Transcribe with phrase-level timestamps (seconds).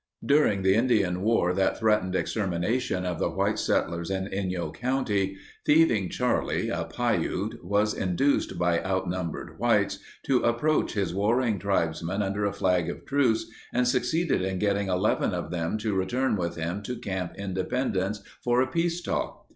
[0.25, 6.09] During the Indian war that threatened extermination of the white settlers in Inyo county, Thieving
[6.09, 12.51] Charlie, a Piute, was induced by outnumbered whites to approach his warring tribesmen under a
[12.51, 16.95] flag of truce and succeeded in getting eleven of them to return with him to
[16.95, 19.45] Camp Independence for a peace talk.